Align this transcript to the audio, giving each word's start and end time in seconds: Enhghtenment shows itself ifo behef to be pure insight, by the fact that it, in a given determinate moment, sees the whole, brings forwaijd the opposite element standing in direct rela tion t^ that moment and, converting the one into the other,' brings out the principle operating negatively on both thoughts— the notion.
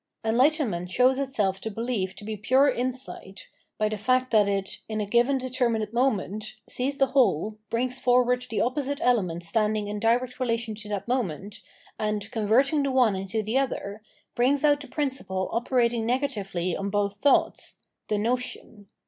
Enhghtenment 0.25 0.89
shows 0.89 1.19
itself 1.19 1.61
ifo 1.61 1.75
behef 1.75 2.15
to 2.15 2.23
be 2.23 2.35
pure 2.35 2.67
insight, 2.67 3.49
by 3.77 3.87
the 3.87 3.99
fact 3.99 4.31
that 4.31 4.47
it, 4.47 4.79
in 4.89 4.99
a 4.99 5.05
given 5.05 5.37
determinate 5.37 5.93
moment, 5.93 6.55
sees 6.67 6.97
the 6.97 7.05
whole, 7.13 7.59
brings 7.69 7.99
forwaijd 7.99 8.49
the 8.49 8.61
opposite 8.61 8.99
element 9.03 9.43
standing 9.43 9.87
in 9.87 9.99
direct 9.99 10.39
rela 10.39 10.57
tion 10.57 10.73
t^ 10.73 10.89
that 10.89 11.07
moment 11.07 11.61
and, 11.99 12.31
converting 12.31 12.81
the 12.81 12.89
one 12.89 13.15
into 13.15 13.43
the 13.43 13.59
other,' 13.59 14.01
brings 14.33 14.63
out 14.63 14.79
the 14.81 14.87
principle 14.87 15.47
operating 15.51 16.03
negatively 16.03 16.75
on 16.75 16.89
both 16.89 17.17
thoughts— 17.17 17.77
the 18.07 18.17
notion. 18.17 18.87